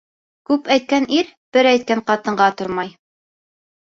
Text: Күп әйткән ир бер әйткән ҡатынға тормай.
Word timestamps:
Күп 0.51 0.69
әйткән 0.75 1.03
ир 1.17 1.27
бер 1.57 1.69
әйткән 1.73 2.01
ҡатынға 2.09 2.47
тормай. 2.61 2.89